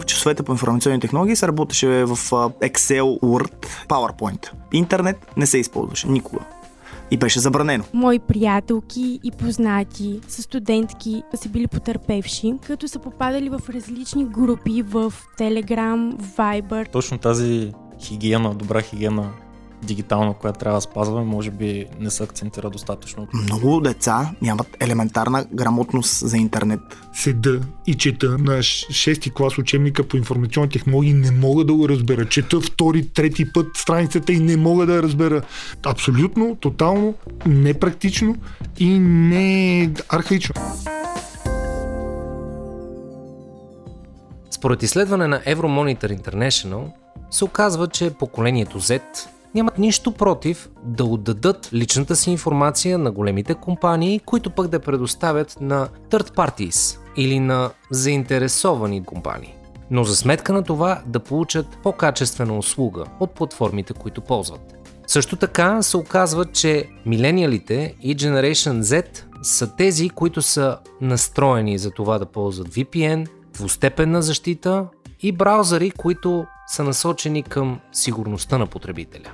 [0.00, 4.50] В часовете по информационни технологии се работеше в Excel, Word, PowerPoint.
[4.72, 6.40] Интернет не се използваше никога.
[7.10, 7.84] И беше забранено.
[7.92, 14.82] Мои приятелки и познати са студентки са били потърпевши, като са попадали в различни групи
[14.82, 16.92] в Telegram, Viber.
[16.92, 19.30] Точно тази хигиена, добра хигиена
[19.82, 23.28] дигитална, която трябва да спазваме, може би не се акцентира достатъчно.
[23.34, 26.80] Много деца нямат елементарна грамотност за интернет.
[27.12, 32.28] седа и чета на 6-ти клас учебника по информационни технологии не мога да го разбера.
[32.28, 35.42] Чета втори, трети път страницата и не мога да я разбера.
[35.86, 37.14] Абсолютно, тотално
[37.46, 38.36] непрактично
[38.78, 40.54] и не архаично.
[44.50, 46.90] Според изследване на Euromonitor International
[47.30, 49.00] се оказва, че поколението Z
[49.54, 55.60] нямат нищо против да отдадат личната си информация на големите компании, които пък да предоставят
[55.60, 59.54] на third parties или на заинтересовани компании.
[59.90, 64.76] Но за сметка на това да получат по-качествена услуга от платформите, които ползват.
[65.06, 69.04] Също така се оказва, че милениалите и Generation Z
[69.42, 74.86] са тези, които са настроени за това да ползват VPN, двустепенна защита
[75.22, 79.32] и браузъри, които са насочени към сигурността на потребителя.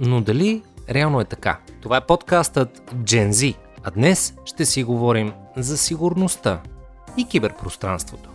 [0.00, 1.58] Но дали реално е така?
[1.82, 6.62] Това е подкастът Gen Z, а днес ще си говорим за сигурността
[7.16, 8.30] и киберпространството.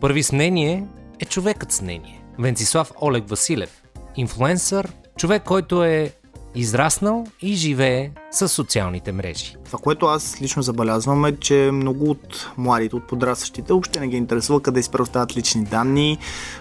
[0.00, 0.86] Първи с мнение
[1.18, 2.22] е човекът с мнение.
[2.38, 3.82] Венцислав Олег Василев,
[4.16, 6.12] инфлуенсър, човек, който е
[6.54, 9.56] израснал и живее с социалните мрежи.
[9.64, 14.16] Това, което аз лично забелязвам е, че много от младите, от подрастващите, въобще не ги
[14.16, 16.18] интересува къде си предоставят лични данни.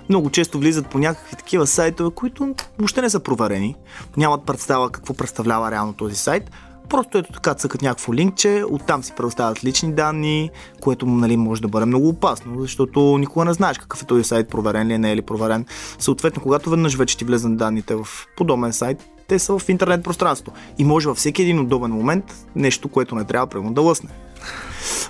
[0.09, 3.75] Много често влизат по някакви такива сайтове, които въобще не са проверени.
[4.17, 6.51] Нямат представа какво представлява реално този сайт.
[6.89, 10.49] Просто ето така цъкат някакво линкче, оттам си предоставят лични данни,
[10.81, 14.49] което нали, може да бъде много опасно, защото никога не знаеш какъв е този сайт,
[14.49, 15.65] проверен ли е, не е ли проверен.
[15.99, 18.07] Съответно, когато веднъж вече ти влезнат данните в
[18.37, 20.59] подобен сайт, те са в интернет пространството.
[20.77, 24.09] И може във всеки един удобен момент нещо, което не трябва примерно да лъсне.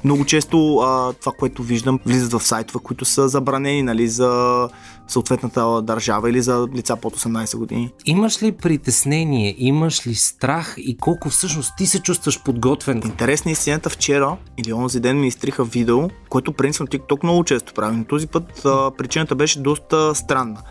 [0.03, 4.69] Много често а, това, което виждам, влизат в сайтове, които са забранени нали, за
[5.07, 7.91] съответната държава или за лица под 18 години.
[8.06, 13.01] Имаш ли притеснение, имаш ли страх и колко всъщност ти се чувстваш подготвен?
[13.06, 17.74] Интересна е истината вчера или онзи ден ми изтриха видео, което принципно TikTok много често
[17.74, 20.62] прави, но този път а, причината беше доста странна.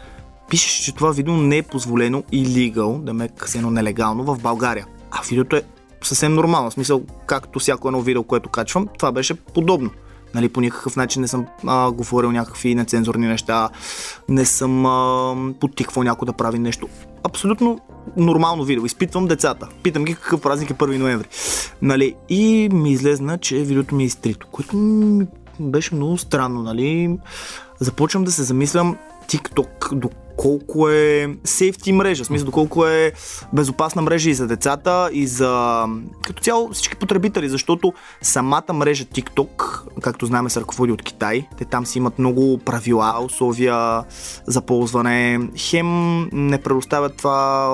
[0.48, 4.86] Пишеше, че това видео не е позволено и legal, да ме едно нелегално в България.
[5.10, 5.62] А видеото е
[6.02, 9.90] съвсем нормално, в смисъл, както всяко едно видео, което качвам, това беше подобно.
[10.34, 13.68] Нали, по никакъв начин не съм а, говорил някакви нецензурни неща,
[14.28, 16.88] не съм а, подтиквал някой да прави нещо.
[17.24, 17.80] Абсолютно
[18.16, 18.86] нормално видео.
[18.86, 19.68] Изпитвам децата.
[19.82, 21.28] Питам ги какъв празник е 1 ноември.
[21.82, 24.76] Нали, и ми излезна, че видеото ми е изтрито, което
[25.60, 26.62] беше много странно.
[26.62, 27.18] Нали.
[27.80, 28.96] Започвам да се замислям
[29.28, 29.94] TikTok
[30.38, 33.12] доколко е сейфти мрежа, в смисъл доколко е
[33.52, 35.84] безопасна мрежа и за децата, и за
[36.22, 41.48] като цяло всички потребители, защото самата мрежа TikTok, както знаем, се ръководи от Китай.
[41.58, 44.04] Те там си имат много правила, условия
[44.46, 45.40] за ползване.
[45.56, 47.68] Хем не предоставят това,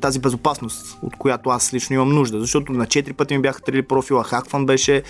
[0.00, 3.82] тази безопасност, от която аз лично имам нужда, защото на 4 пъти ми бяха трили
[3.82, 5.02] профила, хакван беше.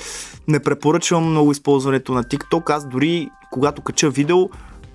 [0.48, 2.70] Не препоръчвам много използването на TikTok.
[2.70, 4.48] Аз дори когато кача видео,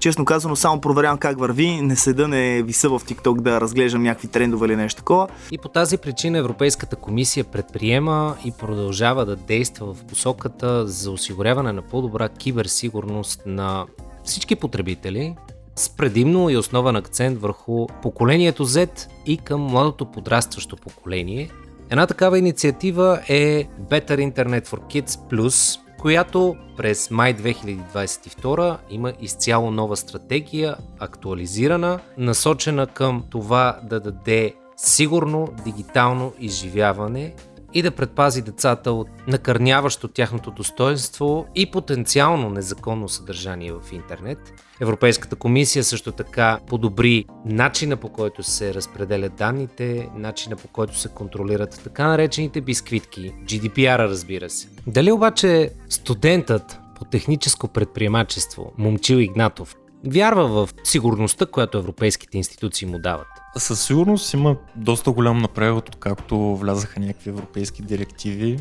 [0.06, 4.28] честно казано, само проверявам как върви, не седа, не виса в TikTok да разглеждам някакви
[4.28, 5.28] трендове или нещо такова.
[5.52, 11.72] И по тази причина Европейската комисия предприема и продължава да действа в посоката за осигуряване
[11.72, 13.86] на по-добра киберсигурност на
[14.24, 15.36] всички потребители,
[15.76, 21.50] с предимно и основен акцент върху поколението Z и към младото подрастващо поколение.
[21.90, 29.72] Една такава инициатива е Better Internet for Kids Plus, която през май 2022 има изцяло
[29.72, 37.34] нова стратегия, актуализирана, насочена към това да даде сигурно дигитално изживяване
[37.76, 44.54] и да предпази децата от накърняващо тяхното достоинство и потенциално незаконно съдържание в интернет.
[44.82, 51.10] Европейската комисия също така подобри начина по който се разпределят данните, начина по който се
[51.10, 54.68] контролират така наречените бисквитки, GDPR разбира се.
[54.88, 59.76] Дали обаче студентът по техническо предприемачество Момчил Игнатов
[60.06, 63.28] вярва в сигурността, която европейските институции му дават.
[63.58, 68.60] Със сигурност има доста голям напредък, откакто влязаха някакви европейски директиви.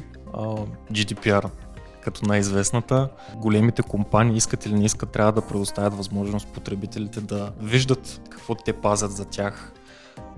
[0.93, 1.51] GDPR
[2.05, 3.09] като най-известната.
[3.37, 8.73] Големите компании, искат или не искат, трябва да предоставят възможност потребителите да виждат какво те
[8.73, 9.73] пазят за тях,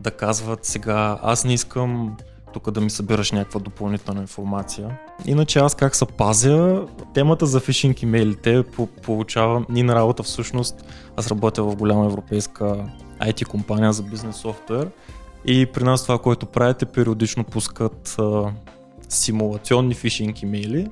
[0.01, 2.17] да казват сега аз не искам
[2.57, 4.99] тук да ми събираш някаква допълнителна информация.
[5.25, 8.65] Иначе аз как се пазя, темата за фишинг имейлите
[9.03, 10.85] получавам ни на работа всъщност.
[11.17, 14.91] Аз работя в голяма европейска IT компания за бизнес софтуер
[15.45, 18.53] и при нас това, което правите, периодично пускат а,
[19.09, 20.89] симулационни фишинг имейли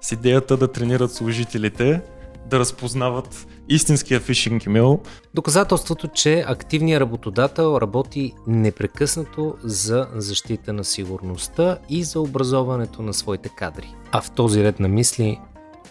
[0.00, 2.00] с идеята да тренират служителите
[2.46, 5.00] да разпознават истинския фишинг имейл.
[5.34, 13.48] Доказателството, че активният работодател работи непрекъснато за защита на сигурността и за образоването на своите
[13.48, 13.94] кадри.
[14.12, 15.40] А в този ред на мисли,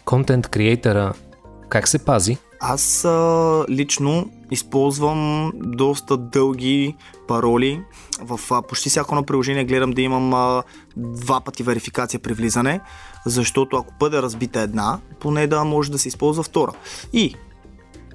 [0.06, 1.14] контент креатора
[1.74, 2.38] как се пази?
[2.60, 6.96] Аз а, лично използвам доста дълги
[7.28, 7.82] пароли.
[8.22, 10.62] В почти всяко едно приложение гледам да имам
[10.98, 12.80] два пъти верификация при влизане,
[13.26, 16.72] защото ако бъде разбита една, поне да може да се използва втора.
[17.14, 17.36] И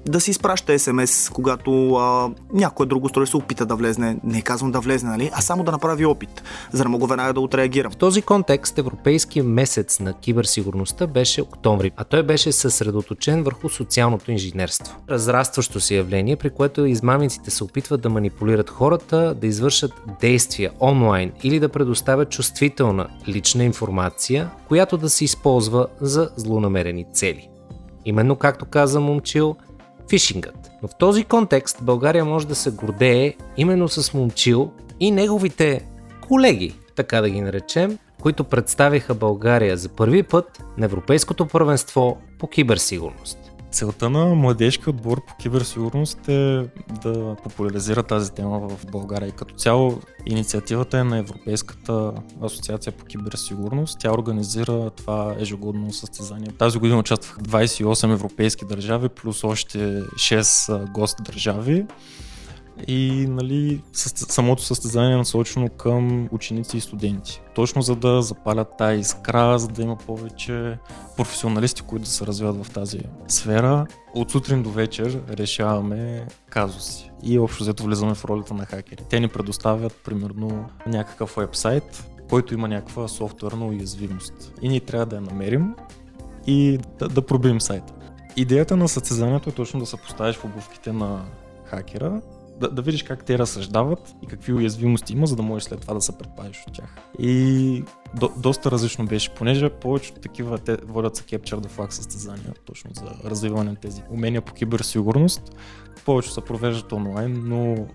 [0.05, 4.79] да си изпраща СМС, когато а, някое друго устройство опита да влезне, не казвам да
[4.79, 7.91] влезне, нали, а само да направи опит, за да мога веднага да отреагирам.
[7.91, 14.31] В този контекст Европейския месец на киберсигурността беше октомври, а той беше съсредоточен върху социалното
[14.31, 14.97] инженерство.
[15.09, 21.31] Разрастващо се явление, при което измамниците се опитват да манипулират хората, да извършат действия онлайн
[21.43, 27.49] или да предоставят чувствителна лична информация, която да се използва за злонамерени цели.
[28.05, 29.55] Именно както каза Момчил,
[30.09, 30.71] фишингът.
[30.81, 35.85] Но в този контекст България може да се гордее именно с Момчил и неговите
[36.27, 42.47] колеги, така да ги наречем, които представиха България за първи път на Европейското първенство по
[42.47, 43.38] киберсигурност.
[43.71, 46.65] Целта на младежки отбор по киберсигурност е
[47.03, 49.29] да популяризира тази тема в България.
[49.29, 52.13] И като цяло инициативата е на Европейската
[52.43, 53.99] асоциация по киберсигурност.
[53.99, 56.51] Тя организира това ежегодно състезание.
[56.57, 61.85] Тази година участваха 28 европейски държави, плюс още 6 гост държави
[62.87, 67.41] и нали, самото състезание е насочено към ученици и студенти.
[67.55, 70.77] Точно за да запалят тази искра, за да има повече
[71.17, 73.87] професионалисти, които да се развиват в тази сфера.
[74.15, 79.03] От сутрин до вечер решаваме казуси и общо взето влизаме в ролята на хакери.
[79.09, 84.53] Те ни предоставят примерно някакъв вебсайт, който има някаква софтуерна уязвимост.
[84.61, 85.75] И ние трябва да я намерим
[86.47, 87.93] и да, да пробием сайта.
[88.35, 91.25] Идеята на състезанието е точно да се поставиш в обувките на
[91.65, 92.21] хакера
[92.59, 95.93] да, да видиш как те разсъждават и какви уязвимости има, за да можеш след това
[95.93, 96.95] да се предпазиш от тях.
[97.19, 97.83] И
[98.19, 102.91] до, доста различно беше, понеже повечето такива те водят са Capture the Flag състезания, точно
[102.93, 105.55] за развиване на тези умения по киберсигурност.
[106.05, 107.87] Повечето се провеждат онлайн, но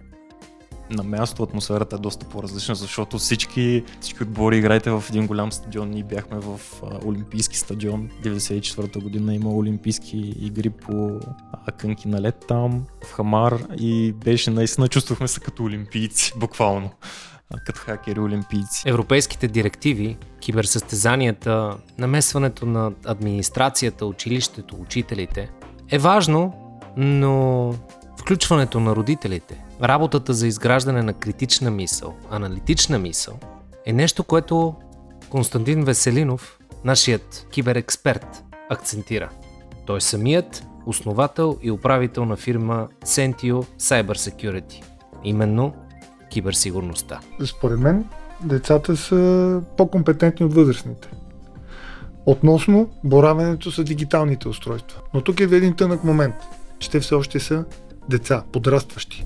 [0.95, 5.91] на място атмосферата е доста по-различна, защото всички, всички отбори играете в един голям стадион.
[5.91, 8.11] Ние бяхме в а, Олимпийски стадион.
[8.23, 11.21] 94-та година има Олимпийски игри по
[11.77, 16.91] кънки на лед там, в Хамар и беше наистина, чувствахме се като олимпийци, буквално
[17.67, 18.83] като хакери олимпийци.
[18.87, 25.51] Европейските директиви, киберсъстезанията, намесването на администрацията, училището, учителите
[25.91, 26.55] е важно,
[26.97, 27.75] но
[28.21, 33.39] включването на родителите, работата за изграждане на критична мисъл, аналитична мисъл,
[33.87, 34.75] е нещо, което
[35.31, 39.31] Константин Веселинов, нашият киберексперт, акцентира.
[39.87, 44.83] Той самият основател и управител на фирма Sentio Cyber Security.
[45.25, 45.75] Именно
[46.31, 47.21] киберсигурността.
[47.47, 48.05] Според мен,
[48.41, 51.09] децата са по-компетентни от възрастните.
[52.27, 55.01] Относно боравенето с дигиталните устройства.
[55.15, 56.35] Но тук е един тънък момент,
[56.79, 57.65] че те все още са
[58.09, 59.25] деца, подрастващи.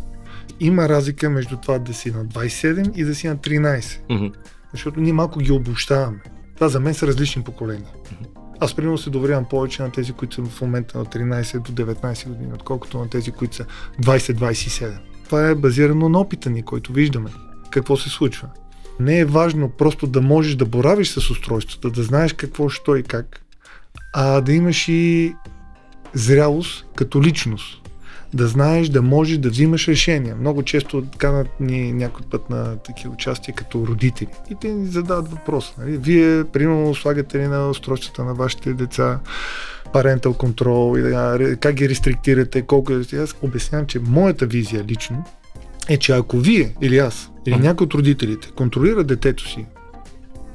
[0.60, 3.80] Има разлика между това да си на 27 и да си на 13.
[3.80, 4.32] Mm-hmm.
[4.72, 6.18] Защото ние малко ги обощаваме.
[6.54, 7.88] Това за мен са различни поколения.
[8.04, 8.38] Mm-hmm.
[8.60, 12.28] Аз примерно се доверявам повече на тези, които са в момента на 13 до 19
[12.28, 13.66] години, отколкото на тези, които са
[14.02, 14.98] 20-27.
[15.24, 17.30] Това е базирано на опита ни, който виждаме.
[17.70, 18.48] Какво се случва.
[19.00, 23.02] Не е важно просто да можеш да боравиш с устройството, да знаеш какво, що и
[23.02, 23.40] как,
[24.14, 25.34] а да имаш и
[26.14, 27.87] зрялост като личност
[28.34, 30.36] да знаеш, да можеш да взимаш решения.
[30.36, 34.28] Много често канат ни някой път на такива участия като родители.
[34.50, 35.74] И те ни задават въпрос.
[35.78, 35.96] Нали?
[35.96, 39.20] Вие, примерно, слагате ли на устройствата на вашите деца
[39.92, 40.96] парентал контрол,
[41.60, 42.92] как ги рестриктирате, колко...
[43.22, 45.24] Аз обяснявам, че моята визия лично
[45.88, 49.66] е, че ако вие или аз, или някой от родителите контролира детето си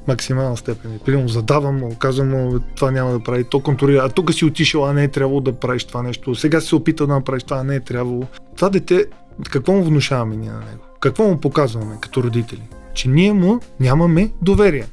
[0.07, 1.00] максимална степен.
[1.05, 4.01] Примерно задавам му, казвам това няма да прави, то контролира.
[4.05, 6.36] А тук си отишъл, а не е трябвало да правиш това нещо.
[6.36, 8.24] Сега се опитал да направиш това, а не е трябвало.
[8.55, 9.05] Това дете,
[9.50, 10.83] какво му внушаваме ние на него?
[11.00, 12.62] Какво му показваме като родители?
[12.93, 14.86] Че ние му нямаме доверие.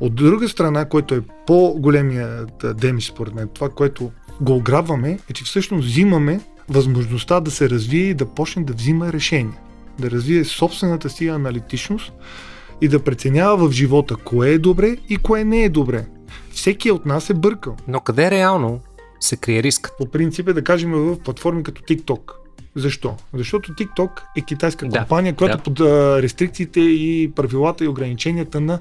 [0.00, 5.44] От друга страна, което е по-големия демиш според мен, това, което го ограбваме, е, че
[5.44, 9.58] всъщност взимаме възможността да се развие и да почне да взима решения.
[9.98, 12.12] Да развие собствената си аналитичност
[12.80, 16.06] и да преценява в живота кое е добре и кое не е добре.
[16.50, 17.76] Всеки от нас е бъркал.
[17.88, 18.80] Но къде реално
[19.20, 19.92] се крие рискът?
[19.98, 22.32] По принцип е да кажем в платформи като TikTok.
[22.76, 23.16] Защо?
[23.34, 25.62] Защото TikTok е китайска Да, компания, която да.
[25.62, 25.80] под
[26.22, 28.78] рестрикциите и правилата и ограниченията на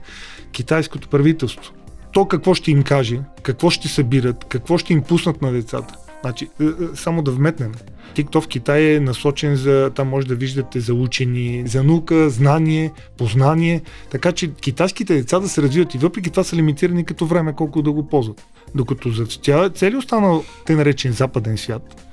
[0.51, 1.74] китайското правителство.
[2.13, 5.96] То какво ще им каже, какво ще събират, какво ще им пуснат на децата.
[6.22, 7.72] Значи, е, е, само да вметнем.
[8.16, 12.92] TikTok в Китай е насочен за, там може да виждате за учени, за наука, знание,
[13.18, 17.54] познание, така че китайските деца да се развиват и въпреки това са лимитирани като време,
[17.54, 18.44] колко да го ползват.
[18.76, 19.26] Докато за
[19.70, 22.10] целият останал, те наречен западен свят,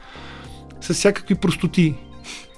[0.81, 1.95] с всякакви простоти.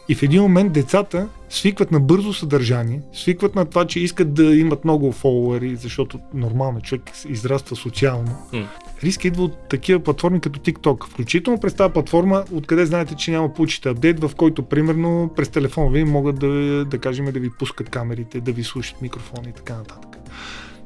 [0.09, 4.57] И в един момент децата свикват на бързо съдържание, свикват на това, че искат да
[4.57, 8.37] имат много фолуари, защото нормално човек израства социално.
[8.53, 8.69] М.
[9.03, 11.07] Риск идва от такива платформи като TikTok.
[11.09, 15.91] Включително през тази платформа, откъде знаете, че няма получите апдейт, в който примерно през телефона
[15.91, 19.77] ви могат да, да кажем да ви пускат камерите, да ви слушат микрофони и така
[19.77, 20.17] нататък.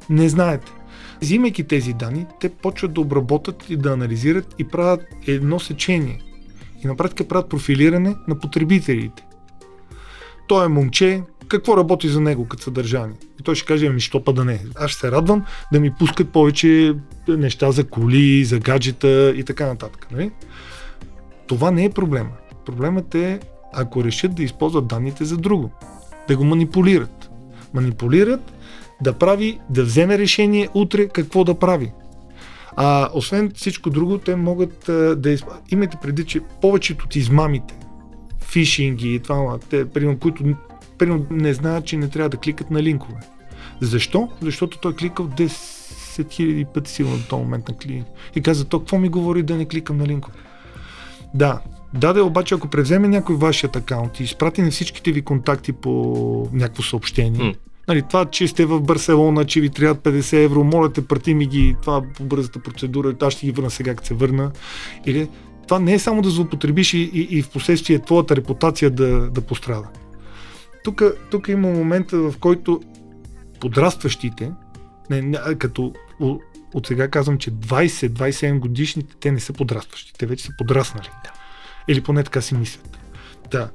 [0.09, 0.71] Не знаете.
[1.21, 6.19] Взимайки тези данни, те почват да обработят и да анализират и правят едно сечение.
[6.83, 9.25] И на практика правят профилиране на потребителите.
[10.47, 13.15] Той е момче, какво работи за него като съдържание?
[13.39, 14.59] И той ще каже, ами що па да не.
[14.75, 16.95] Аз ще се радвам да ми пускат повече
[17.27, 20.07] неща за коли, за гаджета и така нататък.
[20.11, 20.31] Нали?
[21.47, 22.31] Това не е проблема.
[22.65, 23.39] Проблемът е,
[23.73, 25.71] ако решат да използват данните за друго.
[26.27, 27.29] Да го манипулират.
[27.73, 28.53] Манипулират
[29.01, 31.91] да прави, да вземе решение утре какво да прави.
[32.75, 35.45] А освен всичко друго, те могат а, да изп...
[35.71, 37.75] Имайте преди, че повечето от измамите,
[38.41, 40.43] фишинги и това, те, примерно, които
[40.97, 43.19] примерно, не знаят, че не трябва да кликат на линкове.
[43.81, 44.29] Защо?
[44.41, 48.07] Защото той е кликал 10 000 пъти сигурно до този момент на клиент.
[48.35, 50.37] И каза, то какво ми говори да не кликам на линкове?
[51.33, 51.59] Да,
[51.93, 56.83] Даде обаче, ако превземе някой вашият акаунт и изпрати на всичките ви контакти по някакво
[56.83, 57.53] съобщение, М.
[57.87, 61.47] Нали, това, че сте в Барселона, че ви трябват 50 евро, моля те, прати ми
[61.47, 64.51] ги, това по бързата процедура, аз ще ги върна сега, като се върна.
[65.05, 65.29] Или
[65.67, 69.41] това не е само да злоупотребиш и, и, и в последствие твоята репутация да, да
[69.41, 69.87] пострада.
[70.83, 72.81] Тук, тук има момента, в който
[73.59, 74.51] подрастващите,
[75.09, 75.93] не, не, като
[76.73, 81.09] от сега казвам, че 20-27 годишните, те не са подрастващи, те вече са подраснали.
[81.23, 81.31] Да.
[81.87, 83.02] Или поне така си мислят.
[83.53, 83.69] Да.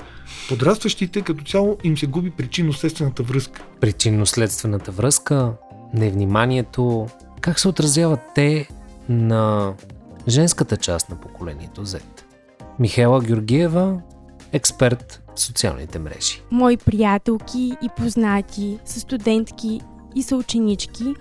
[0.49, 3.63] Подрастващите като цяло им се губи причинно-следствената връзка.
[3.81, 5.53] Причинно-следствената връзка,
[5.95, 7.07] невниманието,
[7.41, 8.69] как се отразяват те
[9.09, 9.75] на
[10.29, 12.03] женската част на поколението Z?
[12.79, 14.01] Михела Георгиева,
[14.53, 16.43] експерт в социалните мрежи.
[16.51, 19.81] Мои приятелки и познати са студентки
[20.15, 21.15] и са ученички,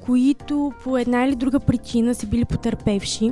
[0.00, 3.30] които по една или друга причина са били потърпевши,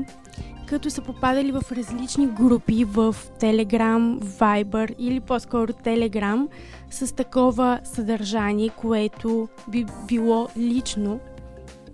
[0.66, 6.48] като са попадали в различни групи в Telegram, Viber или по-скоро Telegram
[6.90, 11.20] с такова съдържание, което би било лично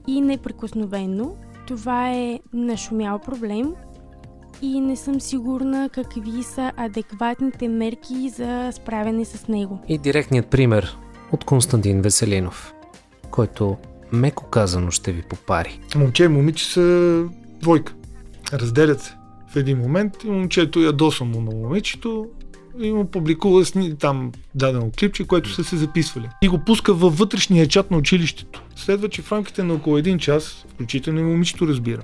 [0.09, 1.35] и неприкосновено.
[1.67, 3.75] Това е нашумял проблем
[4.63, 9.79] и не съм сигурна какви са адекватните мерки за справяне с него.
[9.89, 10.97] И директният пример
[11.33, 12.75] от Константин Веселинов,
[13.31, 13.77] който
[14.13, 15.81] меко казано ще ви попари.
[15.97, 17.25] Момче и момиче са
[17.61, 17.95] двойка.
[18.53, 19.15] Разделят се.
[19.49, 22.27] В един момент и момчето ядоса му на момичето
[22.81, 26.29] и му публикува сни, там дадено клипче, което са се записвали.
[26.43, 28.63] И го пуска във вътрешния чат на училището.
[28.77, 32.03] Следва, че в рамките на около един час, включително и момичето разбира.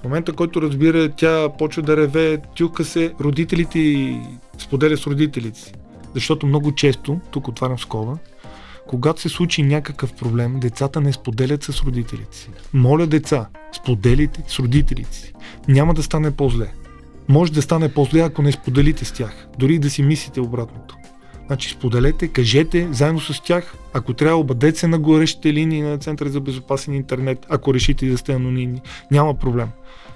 [0.00, 4.20] В момента, който разбира, тя почва да реве, тюка се, родителите и
[4.58, 5.72] споделя с родителите си.
[6.14, 8.18] Защото много често, тук отварям скоба,
[8.86, 12.50] когато се случи някакъв проблем, децата не споделят с родителите си.
[12.72, 13.46] Моля деца,
[13.76, 15.32] споделите с родителите си.
[15.68, 16.72] Няма да стане по-зле.
[17.28, 19.46] Може да стане по-зле, ако не споделите с тях.
[19.58, 20.96] Дори да си мислите обратното.
[21.46, 23.74] Значи споделете, кажете заедно с тях.
[23.92, 28.18] Ако трябва, обадете се на горещите линии на Центъра за безопасен интернет, ако решите да
[28.18, 28.80] сте анонимни.
[29.10, 29.68] Няма проблем.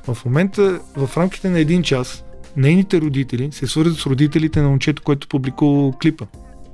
[0.06, 2.25] В момента, в рамките на един час,
[2.56, 6.26] нейните родители се свързват с родителите на момчето, което публикува клипа.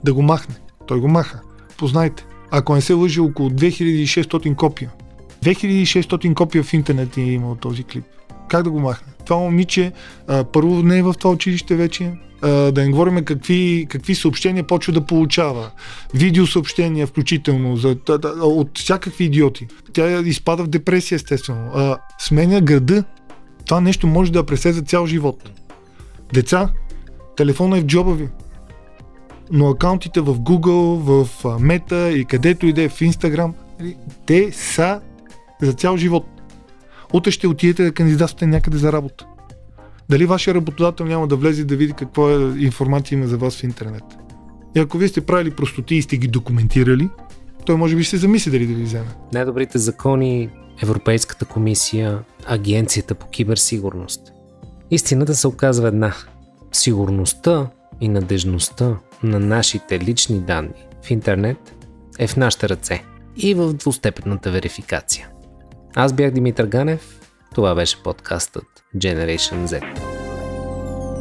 [0.05, 0.55] Да го махне.
[0.87, 1.41] Той го маха.
[1.83, 2.25] Познайте.
[2.51, 4.91] Ако не се лъжи, около 2600 копия.
[5.45, 8.05] 2600 копия в интернет е имал този клип.
[8.49, 9.13] Как да го махне?
[9.27, 9.93] Това момиче
[10.29, 12.13] а, първо не е в това училище вече,
[12.43, 15.71] а, да не говорим какви, какви съобщения почва да получава.
[16.15, 19.67] Видеосъобщения включително за, да, да, от всякакви идиоти.
[19.93, 21.71] Тя изпада в депресия естествено.
[21.75, 23.05] А, сменя града.
[23.67, 25.51] Това нещо може да преследва цял живот.
[26.33, 26.69] Деца,
[27.37, 28.29] телефона е в джоба ви.
[29.53, 34.53] Но акаунтите в Google, в Meta и където и да е в Instagram, нали, те
[34.53, 35.01] са
[35.63, 36.27] за цял живот.
[37.13, 39.27] Утре ще отидете да кандидатствате някъде за работа.
[40.11, 43.65] Дали вашия работодател няма да влезе да види какво е информация има за вас в
[43.65, 44.05] интернет.
[44.77, 47.09] И ако вие сте правили простоти и сте ги документирали,
[47.67, 49.09] той може би ще се замисли дали да ви вземе.
[49.33, 50.51] Най-добрите закони,
[50.83, 54.33] Европейската комисия, Агенцията по киберсигурност.
[54.91, 56.15] Истината се оказва една.
[56.73, 57.71] Сигурността
[58.03, 61.75] и надежността на нашите лични данни в интернет
[62.19, 63.05] е в нашите ръце
[63.37, 65.29] и в двустепенната верификация.
[65.95, 67.21] Аз бях Димитър Ганев,
[67.55, 68.65] това беше подкастът
[68.97, 69.83] Generation Z.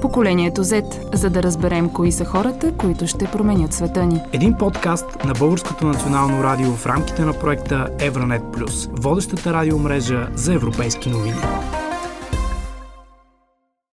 [0.01, 4.21] Поколението Z, за да разберем кои са хората, които ще променят света ни.
[4.33, 10.53] Един подкаст на Българското национално радио в рамките на проекта Евронет Плюс, водещата радиомрежа за
[10.53, 11.35] европейски новини.